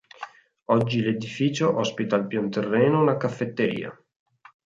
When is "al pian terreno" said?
2.15-2.99